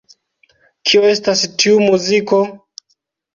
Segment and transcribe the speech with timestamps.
[0.91, 2.41] Kio estas tiu muziko?